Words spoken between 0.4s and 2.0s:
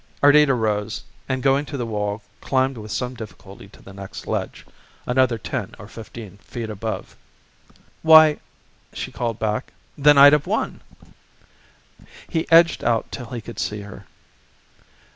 rose, and going to the